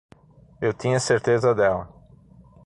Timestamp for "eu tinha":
0.59-0.99